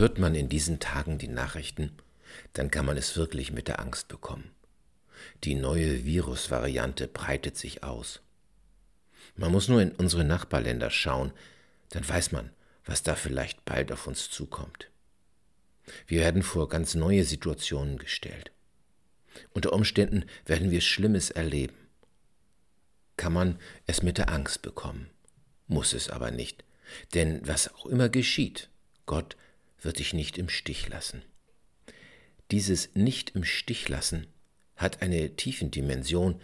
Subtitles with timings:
[0.00, 1.92] Hört man in diesen Tagen die Nachrichten,
[2.54, 4.50] dann kann man es wirklich mit der Angst bekommen.
[5.44, 8.22] Die neue Virusvariante breitet sich aus.
[9.36, 11.32] Man muss nur in unsere Nachbarländer schauen,
[11.90, 12.48] dann weiß man,
[12.86, 14.88] was da vielleicht bald auf uns zukommt.
[16.06, 18.52] Wir werden vor ganz neue Situationen gestellt.
[19.52, 21.76] Unter Umständen werden wir Schlimmes erleben.
[23.18, 25.10] Kann man es mit der Angst bekommen,
[25.66, 26.64] muss es aber nicht,
[27.12, 28.70] denn was auch immer geschieht,
[29.04, 29.36] Gott
[29.82, 31.22] wird dich nicht im Stich lassen.
[32.50, 34.26] Dieses Nicht im Stich lassen
[34.76, 36.40] hat eine Tiefendimension,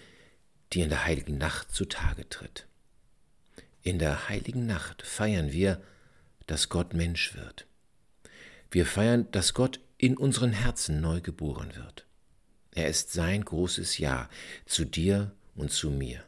[0.73, 2.67] die in der heiligen Nacht zutage tritt.
[3.83, 5.81] In der heiligen Nacht feiern wir,
[6.47, 7.67] dass Gott Mensch wird.
[8.71, 12.07] Wir feiern, dass Gott in unseren Herzen neu geboren wird.
[12.73, 14.29] Er ist sein großes Ja
[14.67, 16.23] zu dir und zu mir.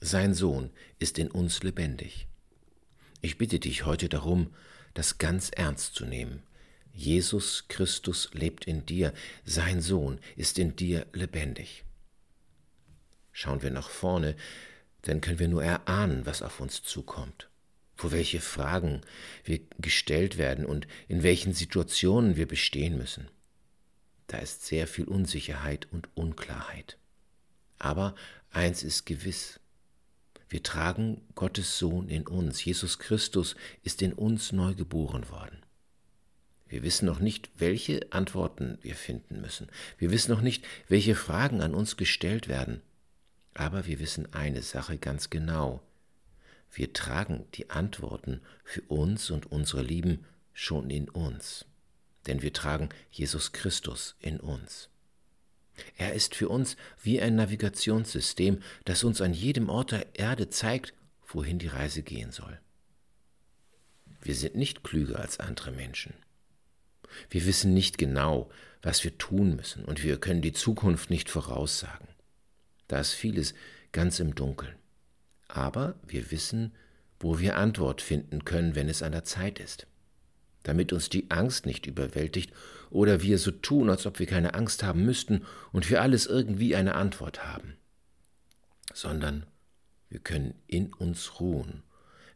[0.00, 2.26] Sein Sohn ist in uns lebendig.
[3.20, 4.54] Ich bitte dich heute darum,
[4.98, 6.42] das ganz ernst zu nehmen.
[6.92, 11.84] Jesus Christus lebt in dir, sein Sohn ist in dir lebendig.
[13.30, 14.34] Schauen wir nach vorne,
[15.02, 17.48] dann können wir nur erahnen, was auf uns zukommt,
[17.94, 19.02] vor welche Fragen
[19.44, 23.28] wir gestellt werden und in welchen Situationen wir bestehen müssen.
[24.26, 26.98] Da ist sehr viel Unsicherheit und Unklarheit.
[27.78, 28.16] Aber
[28.50, 29.57] eins ist gewiss,
[30.48, 32.64] wir tragen Gottes Sohn in uns.
[32.64, 35.62] Jesus Christus ist in uns neu geboren worden.
[36.68, 39.68] Wir wissen noch nicht, welche Antworten wir finden müssen.
[39.98, 42.82] Wir wissen noch nicht, welche Fragen an uns gestellt werden.
[43.54, 45.82] Aber wir wissen eine Sache ganz genau.
[46.70, 51.64] Wir tragen die Antworten für uns und unsere Lieben schon in uns.
[52.26, 54.90] Denn wir tragen Jesus Christus in uns.
[55.98, 60.94] Er ist für uns wie ein Navigationssystem, das uns an jedem Ort der Erde zeigt,
[61.26, 62.58] wohin die Reise gehen soll.
[64.22, 66.14] Wir sind nicht klüger als andere Menschen.
[67.30, 68.48] Wir wissen nicht genau,
[68.80, 72.08] was wir tun müssen, und wir können die Zukunft nicht voraussagen.
[72.86, 73.54] Da ist vieles
[73.90, 74.76] ganz im Dunkeln.
[75.48, 76.74] Aber wir wissen,
[77.18, 79.88] wo wir Antwort finden können, wenn es an der Zeit ist
[80.68, 82.52] damit uns die Angst nicht überwältigt
[82.90, 86.76] oder wir so tun, als ob wir keine Angst haben müssten und für alles irgendwie
[86.76, 87.78] eine Antwort haben,
[88.92, 89.46] sondern
[90.10, 91.84] wir können in uns ruhen,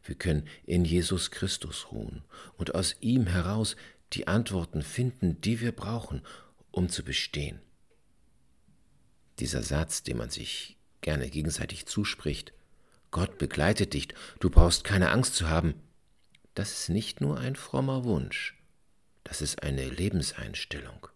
[0.03, 2.23] wir können in Jesus Christus ruhen
[2.57, 3.75] und aus ihm heraus
[4.13, 6.23] die Antworten finden, die wir brauchen,
[6.71, 7.59] um zu bestehen.
[9.37, 12.51] Dieser Satz, den man sich gerne gegenseitig zuspricht,
[13.11, 14.07] Gott begleitet dich,
[14.39, 15.75] du brauchst keine Angst zu haben,
[16.53, 18.55] das ist nicht nur ein frommer Wunsch,
[19.23, 21.07] das ist eine Lebenseinstellung.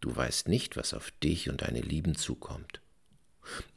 [0.00, 2.80] Du weißt nicht, was auf dich und deine Lieben zukommt.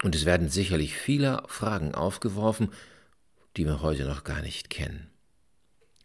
[0.04, 2.70] Und es werden sicherlich viele Fragen aufgeworfen,
[3.58, 5.10] die wir heute noch gar nicht kennen.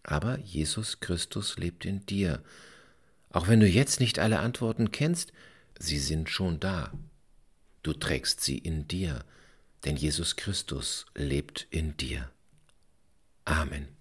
[0.03, 2.43] Aber Jesus Christus lebt in dir.
[3.31, 5.33] Auch wenn du jetzt nicht alle Antworten kennst,
[5.79, 6.93] sie sind schon da.
[7.83, 9.25] Du trägst sie in dir,
[9.85, 12.31] denn Jesus Christus lebt in dir.
[13.45, 14.00] Amen.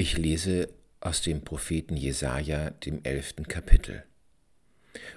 [0.00, 0.68] Ich lese
[1.00, 4.04] aus dem Propheten Jesaja, dem elften Kapitel.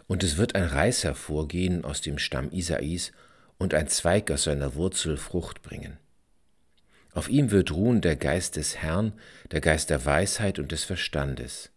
[0.08, 3.12] Und es wird ein Reis hervorgehen aus dem Stamm Isais
[3.60, 6.00] und ein Zweig aus seiner Wurzel Frucht bringen.
[7.14, 9.14] Auf ihm wird ruhen der Geist des Herrn,
[9.52, 11.70] der Geist der Weisheit und des Verstandes,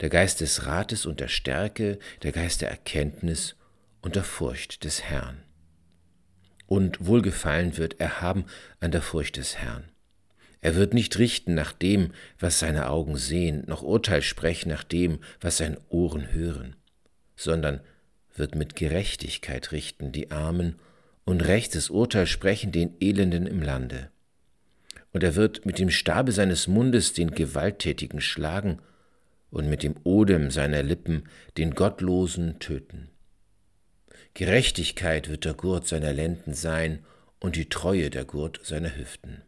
[0.00, 3.54] der Geist des Rates und der Stärke, der Geist der Erkenntnis
[4.00, 5.44] und der Furcht des Herrn.
[6.66, 8.46] Und wohlgefallen wird er haben
[8.80, 9.91] an der Furcht des Herrn.
[10.62, 15.18] Er wird nicht richten nach dem, was seine Augen sehen, noch Urteil sprechen nach dem,
[15.40, 16.76] was seine Ohren hören,
[17.36, 17.80] sondern
[18.34, 20.76] wird mit Gerechtigkeit richten die Armen
[21.24, 24.10] und rechtes Urteil sprechen den Elenden im Lande.
[25.12, 28.78] Und er wird mit dem Stabe seines Mundes den Gewalttätigen schlagen
[29.50, 31.24] und mit dem Odem seiner Lippen
[31.58, 33.10] den Gottlosen töten.
[34.34, 37.04] Gerechtigkeit wird der Gurt seiner Lenden sein
[37.40, 39.42] und die Treue der Gurt seiner Hüften.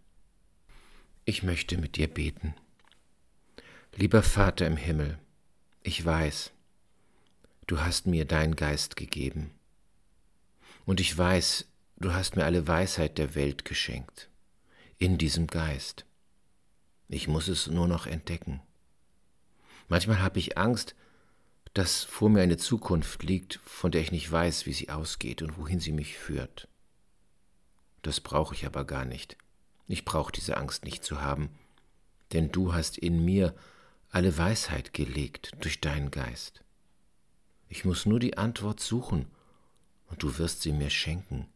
[1.27, 2.55] Ich möchte mit dir beten.
[3.97, 5.19] Lieber Vater im Himmel,
[5.83, 6.53] ich weiß,
[7.67, 9.51] du hast mir dein Geist gegeben.
[10.85, 11.67] Und ich weiß,
[11.97, 14.29] du hast mir alle Weisheit der Welt geschenkt,
[14.99, 16.05] in diesem Geist.
[17.09, 18.61] Ich muss es nur noch entdecken.
[19.89, 20.95] Manchmal habe ich Angst,
[21.73, 25.57] dass vor mir eine Zukunft liegt, von der ich nicht weiß, wie sie ausgeht und
[25.57, 26.69] wohin sie mich führt.
[28.03, 29.39] Das brauche ich aber gar nicht.
[29.87, 31.51] Ich brauche diese Angst nicht zu haben,
[32.33, 33.55] denn du hast in mir
[34.11, 36.63] alle Weisheit gelegt durch deinen Geist.
[37.69, 39.27] Ich muss nur die Antwort suchen,
[40.07, 41.49] und du wirst sie mir schenken.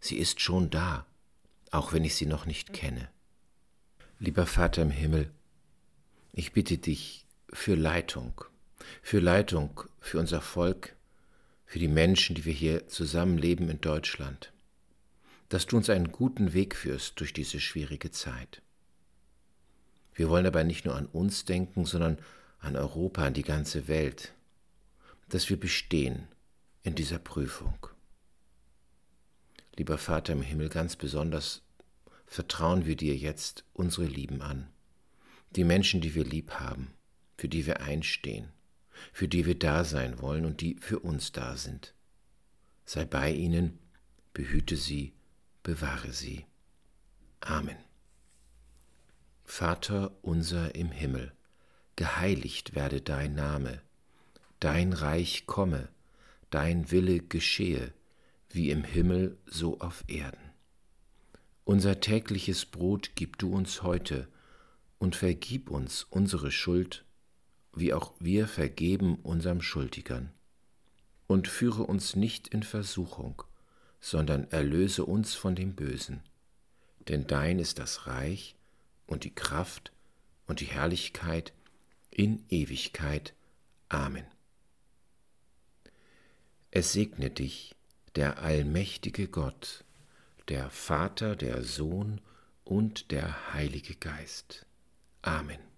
[0.00, 1.06] Sie ist schon da,
[1.70, 3.08] auch wenn ich sie noch nicht kenne.
[4.18, 5.30] Lieber Vater im Himmel,
[6.32, 8.44] Ich bitte dich für Leitung,
[9.02, 10.96] für Leitung für unser Volk,
[11.66, 14.52] für die Menschen, die wir hier zusammenleben in Deutschland,
[15.52, 18.62] dass du uns einen guten Weg führst durch diese schwierige Zeit.
[20.14, 22.18] Wir wollen aber nicht nur an uns denken, sondern
[22.60, 24.32] an Europa, an die ganze Welt,
[25.28, 26.26] dass wir bestehen
[26.84, 27.86] in dieser Prüfung.
[29.76, 31.60] Lieber Vater im Himmel, ganz besonders
[32.24, 34.70] vertrauen wir dir jetzt unsere Lieben an,
[35.54, 36.94] die Menschen, die wir lieb haben,
[37.36, 38.48] für die wir einstehen,
[39.12, 41.92] für die wir da sein wollen und die für uns da sind.
[42.86, 43.78] Sei bei ihnen,
[44.32, 45.12] behüte sie,
[45.62, 46.44] bewahre sie.
[47.40, 47.76] Amen.
[49.44, 51.32] Vater unser im Himmel,
[51.96, 53.80] geheiligt werde dein Name,
[54.60, 55.88] dein Reich komme,
[56.50, 57.92] dein Wille geschehe,
[58.50, 60.52] wie im Himmel so auf Erden.
[61.64, 64.28] Unser tägliches Brot gib du uns heute
[64.98, 67.04] und vergib uns unsere Schuld,
[67.74, 70.30] wie auch wir vergeben unserem Schuldigern.
[71.26, 73.42] Und führe uns nicht in Versuchung,
[74.02, 76.22] sondern erlöse uns von dem Bösen.
[77.08, 78.56] Denn dein ist das Reich
[79.06, 79.92] und die Kraft
[80.46, 81.54] und die Herrlichkeit
[82.10, 83.32] in Ewigkeit.
[83.88, 84.26] Amen.
[86.72, 87.76] Es segne dich,
[88.16, 89.84] der allmächtige Gott,
[90.48, 92.20] der Vater, der Sohn
[92.64, 94.66] und der Heilige Geist.
[95.22, 95.71] Amen.